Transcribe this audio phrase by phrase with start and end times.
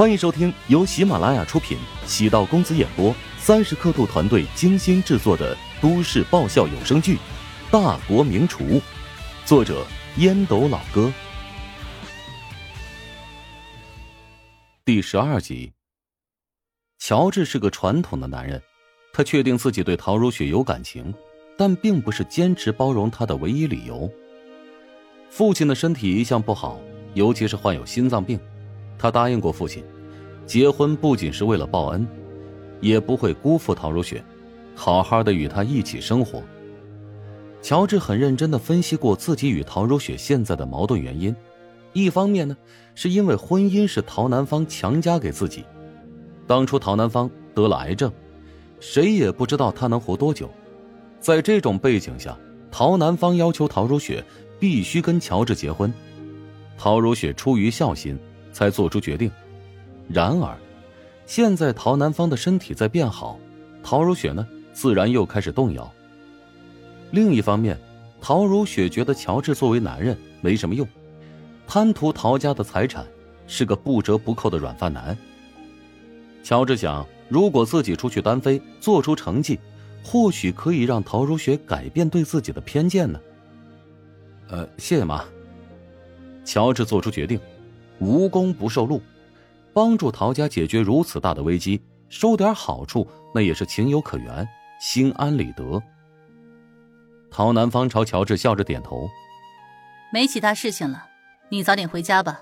[0.00, 7.16] 欢迎收听由喜马拉雅出品、喜道公子演播、三十刻度团队精心制作的都市爆笑有声剧
[7.70, 8.64] 《大国名厨》，
[9.44, 9.86] 作者
[10.16, 11.12] 烟斗老哥，
[14.86, 15.70] 第十二集。
[16.98, 18.58] 乔治是个传统的男人，
[19.12, 21.12] 他确定自己对陶如雪有感情，
[21.58, 24.10] 但并不是坚持包容她的唯一理由。
[25.28, 26.80] 父亲的身体一向不好，
[27.12, 28.40] 尤其是患有心脏病。
[29.00, 29.82] 他答应过父亲，
[30.44, 32.06] 结婚不仅是为了报恩，
[32.82, 34.22] 也不会辜负陶如雪，
[34.74, 36.42] 好好的与她一起生活。
[37.62, 41.34] 乔治很认真的分析过自己与陶如雪现在的矛盾原因，
[41.94, 42.54] 一方面呢，
[42.94, 45.64] 是因为婚姻是陶南方强加给自己，
[46.46, 48.12] 当初陶南方得了癌症，
[48.80, 50.50] 谁也不知道他能活多久，
[51.20, 52.36] 在这种背景下，
[52.70, 54.22] 陶南方要求陶如雪
[54.58, 55.90] 必须跟乔治结婚，
[56.76, 58.18] 陶如雪出于孝心。
[58.52, 59.30] 才做出决定。
[60.08, 60.56] 然而，
[61.26, 63.38] 现在陶南方的身体在变好，
[63.82, 65.92] 陶如雪呢，自然又开始动摇。
[67.12, 67.78] 另一方面，
[68.20, 70.86] 陶如雪觉得乔治作为男人没什么用，
[71.66, 73.06] 贪图陶家的财产，
[73.46, 75.16] 是个不折不扣的软饭男。
[76.42, 79.58] 乔治想，如果自己出去单飞，做出成绩，
[80.02, 83.20] 或许可以让陶如雪改变对自己的偏见呢。
[84.48, 85.24] 呃，谢谢妈。
[86.44, 87.38] 乔治做出决定。
[88.00, 89.00] 无功不受禄，
[89.72, 94.48] 帮助陶家解决如此大的危机，收点好处那也是情有可原，
[94.80, 95.80] 心安理得。
[97.30, 99.08] 陶南方朝乔治笑着点头，
[100.12, 101.06] 没其他事情了，
[101.50, 102.40] 你早点回家吧。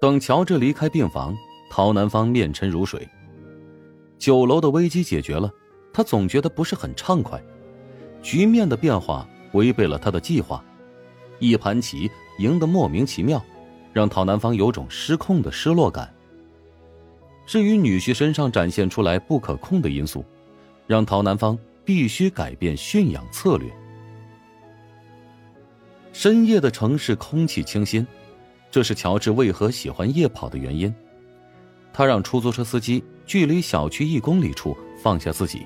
[0.00, 1.34] 等乔治离开病房，
[1.70, 3.08] 陶南方面沉如水。
[4.18, 5.50] 酒楼的危机解决了，
[5.92, 7.42] 他总觉得不是很畅快，
[8.22, 10.62] 局面的变化违背了他的计划，
[11.38, 13.42] 一盘棋赢得莫名其妙。
[13.94, 16.12] 让陶南方有种失控的失落感。
[17.46, 20.24] 至于女婿身上展现出来不可控的因素，
[20.86, 23.70] 让陶南方必须改变驯养策略。
[26.12, 28.04] 深夜的城市空气清新，
[28.70, 30.92] 这是乔治为何喜欢夜跑的原因。
[31.92, 35.64] 他让出租车司机距离小区一公里处放下自己，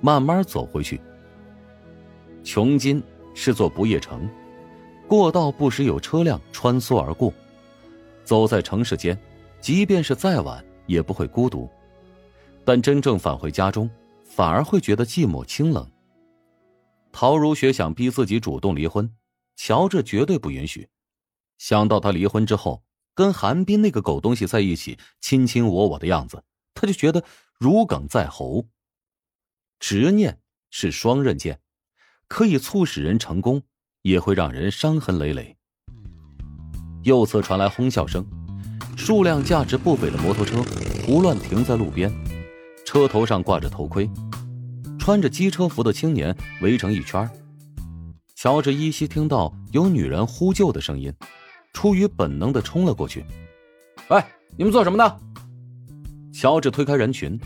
[0.00, 0.98] 慢慢走回去。
[2.42, 3.02] 琼金
[3.34, 4.26] 是座不夜城，
[5.06, 7.30] 过道不时有车辆穿梭而过。
[8.26, 9.16] 走在城市间，
[9.60, 11.70] 即便是再晚也不会孤独，
[12.64, 13.88] 但真正返回家中，
[14.24, 15.88] 反而会觉得寂寞清冷。
[17.12, 19.10] 陶如雪想逼自己主动离婚，
[19.54, 20.88] 乔治绝对不允许。
[21.56, 22.82] 想到他离婚之后
[23.14, 26.42] 跟韩冰那个狗东西在一起卿卿我我的样子，
[26.74, 27.24] 他就觉得
[27.58, 28.66] 如鲠在喉。
[29.78, 31.60] 执念是双刃剑，
[32.26, 33.62] 可以促使人成功，
[34.02, 35.55] 也会让人伤痕累累。
[37.06, 38.26] 右侧传来哄笑声，
[38.96, 40.60] 数辆价值不菲的摩托车
[41.06, 42.12] 胡乱停在路边，
[42.84, 44.10] 车头上挂着头盔，
[44.98, 47.30] 穿着机车服的青年围成一圈。
[48.34, 51.12] 乔治依稀听到有女人呼救的声音，
[51.72, 53.24] 出于本能的冲了过去。
[54.10, 54.20] “喂，
[54.56, 55.16] 你们做什么呢？”
[56.34, 57.38] 乔治推开人群，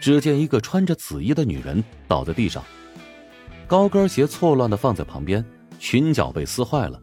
[0.00, 2.64] 只见一个穿着紫衣的女人倒在地上，
[3.68, 5.44] 高跟鞋错乱的放在旁边，
[5.78, 7.00] 裙角被撕坏了。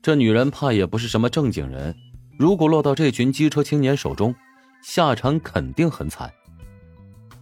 [0.00, 1.94] 这女人怕也不是什么正经人，
[2.38, 4.34] 如果落到这群机车青年手中，
[4.82, 6.32] 下场肯定很惨。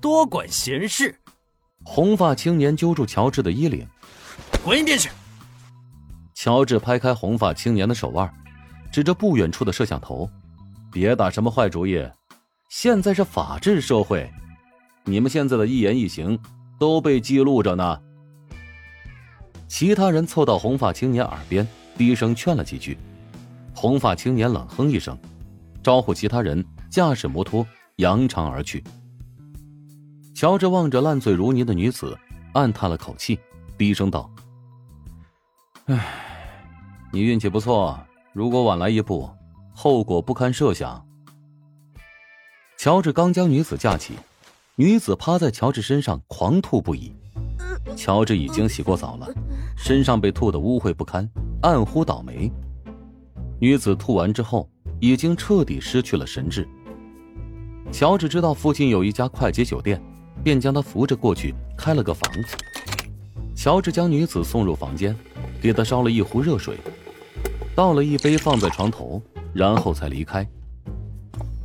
[0.01, 1.15] 多管闲事！
[1.85, 3.87] 红发青年揪住乔治的衣领，
[4.65, 5.11] 滚一边去！
[6.35, 8.29] 乔治拍开红发青年的手腕，
[8.91, 10.29] 指着不远处的摄像头
[10.91, 12.05] ：“别打什么坏主意，
[12.69, 14.29] 现在是法治社会，
[15.05, 16.39] 你们现在的一言一行
[16.79, 18.01] 都被记录着呢。”
[19.69, 21.67] 其他人凑到红发青年耳边。
[21.97, 22.97] 低声劝了几句，
[23.75, 25.19] 红发青年冷哼一声，
[25.83, 28.83] 招呼其他人驾驶摩托扬长而去。
[30.35, 32.17] 乔治望着烂醉如泥的女子，
[32.53, 33.39] 暗叹了口气，
[33.79, 34.31] 低声道
[35.87, 36.05] ：“唉，
[37.11, 37.99] 你运气不错，
[38.35, 39.31] 如果晚来一步，
[39.73, 41.03] 后果不堪设想。”
[42.77, 44.13] 乔治刚将女子架起，
[44.75, 47.15] 女子趴在乔治身上狂吐不已。
[47.97, 49.27] 乔治已经洗过澡了，
[49.77, 51.27] 身上被吐得污秽不堪。
[51.67, 52.49] 暗呼倒霉。
[53.59, 54.71] 女子吐完之后，
[55.01, 56.65] 已经彻底失去了神智。
[57.91, 60.01] 乔治知道附近有一家快捷酒店，
[60.45, 62.31] 便将她扶着过去，开了个房。
[63.57, 65.17] 乔治将女子送入房间，
[65.61, 66.79] 给她烧了一壶热水，
[67.75, 69.21] 倒了一杯放在床头，
[69.53, 70.49] 然后才离开。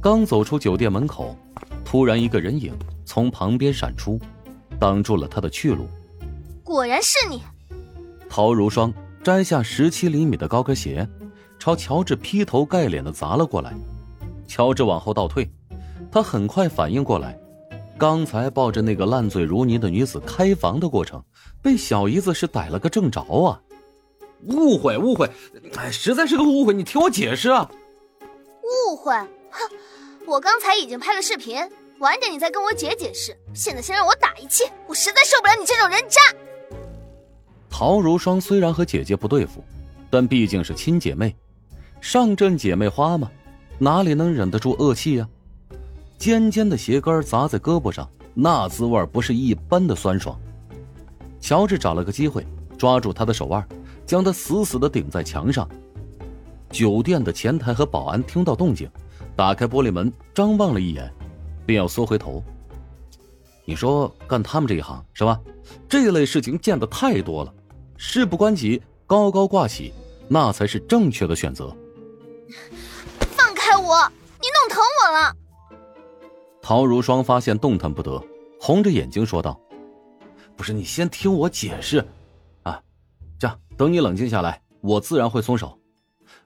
[0.02, 1.38] 刚走出酒店门口，
[1.86, 2.74] 突然一个人影
[3.06, 4.20] 从旁边闪出，
[4.80, 5.86] 挡住了他的去路。
[6.64, 7.44] 果然是你，
[8.28, 8.92] 陶如霜。
[9.24, 11.08] 摘下十七厘米的高跟鞋，
[11.60, 13.72] 朝乔治劈头盖脸的砸了过来。
[14.48, 15.50] 乔治往后倒退，
[16.12, 17.40] 他很快反应过来，
[18.00, 21.24] 刚才抱着那个烂醉如泥的女子开房的过程，
[21.62, 23.62] 被小姨子是逮了个正着啊！
[24.48, 25.30] 误会，误会，
[25.78, 27.70] 哎，实在是个误会，你听我解释啊！
[28.90, 29.14] 误会？
[29.52, 29.70] 哼，
[30.26, 31.58] 我刚才已经拍了视频，
[32.00, 33.38] 晚点你再跟我姐解释。
[33.54, 36.20] 现在先让我打一气，我实在受不了你这种人渣！
[37.72, 39.64] 陶如霜虽然和姐姐不对付，
[40.10, 41.34] 但毕竟是亲姐妹，
[42.02, 43.32] 上阵姐妹花嘛，
[43.80, 45.28] 哪里能忍得住恶气呀？
[46.18, 50.40] 尖尖的鞋跟砸在胳膊上，那滋味不是一般的酸爽。
[51.40, 52.46] 乔治找了个机会，
[52.78, 53.66] 抓住他的手腕，
[54.06, 55.68] 将他死死的顶在墙上。
[56.70, 58.88] 酒店的前台和保安听到动静，
[59.36, 61.12] 打开玻璃门，张望了一眼，
[61.66, 62.44] 便要缩回头。
[63.66, 65.40] 你说干他们这一行是吧？
[65.88, 67.54] 这类事情见的太多了。
[68.04, 69.94] 事不关己，高高挂起，
[70.28, 71.68] 那才是正确的选择。
[73.38, 74.12] 放开我！
[74.40, 75.36] 你弄疼我了。
[76.64, 78.22] 陶如霜发现动弹不得，
[78.60, 79.58] 红着眼睛说道
[80.58, 82.04] ：“不是，你先听我解释，
[82.64, 82.82] 啊，
[83.38, 85.78] 这样等你冷静下来，我自然会松手。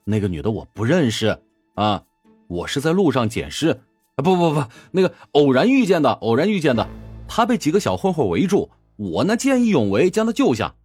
[0.04, 1.40] 那个女的我不认识
[1.76, 2.04] 啊，
[2.48, 3.70] 我是在路上捡尸，
[4.16, 4.62] 啊不不不，
[4.92, 6.86] 那个偶然遇见的，偶然遇见的。
[7.30, 10.76] 她被几个小混混围住，我呢见义勇为将她救下。”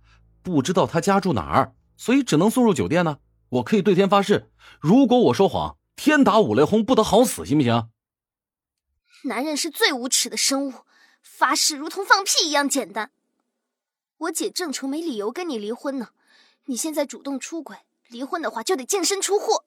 [0.43, 3.19] 不知道他家住哪儿，所以只能送入酒店呢。
[3.51, 4.51] 我可以对天发誓，
[4.81, 7.89] 如果我说谎，天打五雷轰，不得好死，行不行？
[9.25, 10.73] 男人是最无耻的生物，
[11.23, 13.11] 发誓如同放屁一样简单。
[14.19, 16.11] 我姐正愁没理由跟你离婚呢，
[16.67, 17.77] 你现在主动出轨，
[18.09, 19.65] 离婚的话就得净身出户。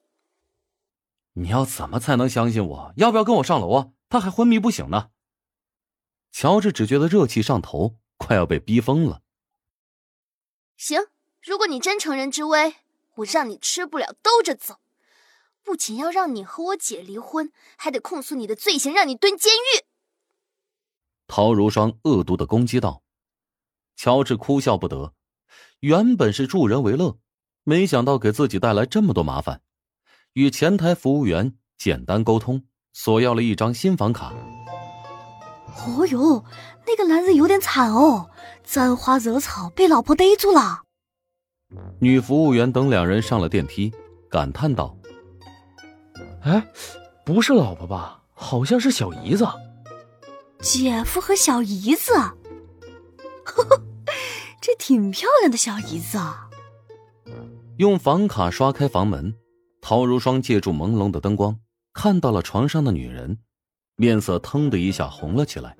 [1.34, 2.92] 你要怎么才能相信我？
[2.96, 3.88] 要不要跟我上楼啊？
[4.08, 5.10] 他还昏迷不醒呢。
[6.30, 9.20] 乔治只觉得热气上头，快要被逼疯了。
[10.76, 11.06] 行，
[11.42, 12.74] 如果你真乘人之危，
[13.16, 14.80] 我让你吃不了兜着走。
[15.62, 19.84] 不仅要让你和我姐离婚，还得控诉你的罪行，让你蹲监狱。
[21.26, 23.02] 陶如霜恶毒的攻击道。
[23.96, 25.14] 乔治哭笑不得，
[25.80, 27.18] 原本是助人为乐，
[27.62, 29.62] 没想到给自己带来这么多麻烦。
[30.32, 34.34] 与前台服务员简单沟通，索要了一张新房卡。
[35.76, 36.44] 哦哟，
[36.86, 38.30] 那个男人有点惨哦，
[38.62, 40.82] 沾花惹草，被老婆逮住了。
[41.98, 43.92] 女服务员等两人上了电梯，
[44.30, 44.96] 感叹道
[46.42, 46.66] ：“哎，
[47.24, 48.22] 不是老婆吧？
[48.32, 49.46] 好像是小姨子。
[50.60, 52.12] 姐夫和小姨子，
[53.44, 53.80] 呵呵，
[54.60, 56.48] 这挺漂亮的小姨子啊。”
[57.78, 59.34] 用房卡刷开房门，
[59.80, 61.58] 陶如霜借助朦胧的灯光，
[61.92, 63.38] 看到了床上的女人。
[63.96, 65.76] 面色腾的一下红了起来。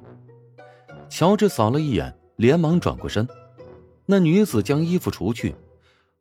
[1.08, 3.26] 乔治扫了一眼，连忙转过身。
[4.06, 5.54] 那女子将衣服除去，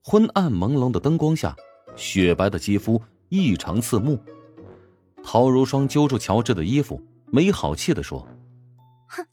[0.04, 1.56] 昏暗朦胧的灯光下，
[1.96, 4.20] 雪白的肌肤异常刺目。
[5.24, 8.28] 陶如霜揪住乔治的衣服，没好气的说
[9.08, 9.26] ：“哼，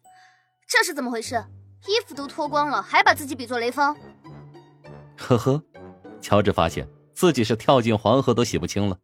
[0.69, 1.45] 这是怎么回事？
[1.87, 3.95] 衣服都脱光了，还把自己比作雷锋？”
[5.19, 5.63] 呵呵，
[6.21, 8.99] 乔治发现自己是跳进黄河都洗不清了。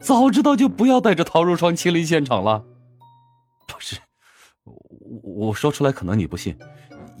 [0.00, 2.64] 早知道就不要带着陶如霜亲临现场了。
[3.66, 3.96] 不是，
[4.64, 6.56] 我我说出来可能你不信，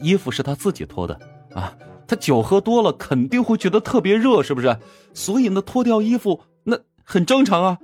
[0.00, 1.18] 衣服是他自己脱的
[1.54, 1.76] 啊。
[2.08, 4.78] 他酒喝多了肯定会觉得特别热，是不是？
[5.12, 7.78] 所以呢，脱掉衣服那很正常啊。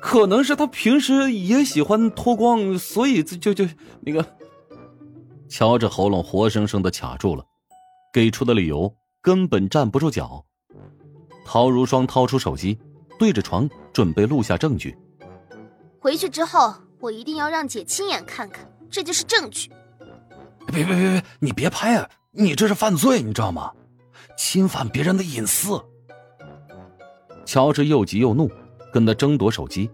[0.00, 3.66] 可能是他平时也喜欢脱光，所以就就
[4.00, 4.24] 那个。
[5.48, 7.44] 乔治喉咙活生生的卡住了，
[8.12, 10.44] 给出的理由根本站不住脚。
[11.44, 12.78] 陶如霜掏出手机，
[13.18, 14.96] 对着床准备录下证据。
[15.98, 16.74] 回去之后。
[17.00, 19.70] 我一定要让姐亲眼看看，这就是证据。
[20.66, 22.08] 别别别别，你别拍啊！
[22.32, 23.72] 你这是犯罪，你知道吗？
[24.36, 25.80] 侵犯别人的隐私。
[27.44, 28.50] 乔治又急又怒，
[28.92, 29.90] 跟他争夺手机。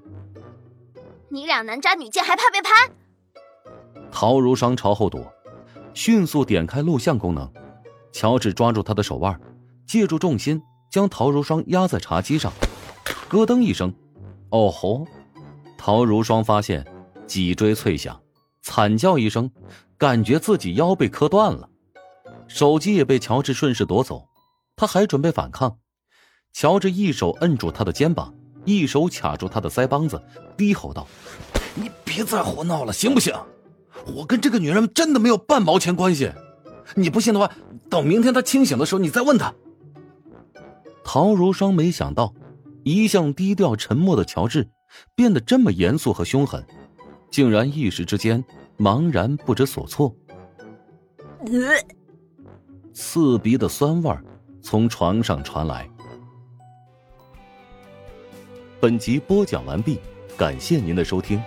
[1.29, 2.71] 你俩男渣女贱，还怕被拍？
[4.11, 5.33] 陶如霜朝后躲，
[5.95, 7.51] 迅速点开录像功能。
[8.13, 9.39] 乔治抓住他的手腕，
[9.87, 12.53] 借助重心将陶如霜压在茶几上。
[13.29, 13.95] 咯噔一声，
[14.51, 15.07] 哦吼！
[15.79, 16.87] 陶如霜发现。
[17.27, 18.21] 脊椎脆响，
[18.63, 19.51] 惨叫一声，
[19.97, 21.69] 感觉自己腰被磕断了。
[22.49, 24.27] 手机也被乔治顺势夺走，
[24.77, 25.79] 他还准备反抗。
[26.53, 30.23] 乔治一手摁住他的肩膀，一手卡住他的腮帮子，
[30.57, 31.07] 低吼道
[31.75, 33.35] ：“你别再胡闹了，行不行？
[34.15, 36.31] 我跟这个女人真的没有半毛钱关系。
[36.95, 37.51] 你不信的话，
[37.89, 39.55] 等明天她清醒的时候，你再问她。”
[41.05, 42.35] 陶如霜没想到，
[42.85, 44.69] 一向低调沉默的乔治
[45.15, 46.67] 变得这么严肃和凶狠。
[47.33, 48.45] 竟然一时之间
[48.79, 50.15] 茫然不知所措，
[52.93, 54.15] 刺鼻的酸味
[54.61, 55.89] 从床上传来。
[58.79, 59.99] 本集播讲完毕，
[60.37, 61.43] 感谢您的收听。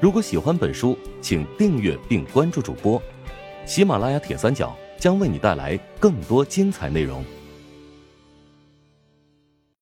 [0.00, 3.00] 如果喜欢本书，请订阅并关注主播。
[3.64, 7.24] 喜马拉雅铁三角将为你带来更多精彩内容。